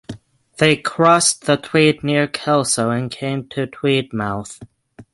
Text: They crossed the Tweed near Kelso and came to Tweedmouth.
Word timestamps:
They 0.57 0.77
crossed 0.77 1.45
the 1.45 1.57
Tweed 1.57 2.03
near 2.03 2.25
Kelso 2.27 2.89
and 2.89 3.11
came 3.11 3.47
to 3.49 3.67
Tweedmouth. 3.67 4.59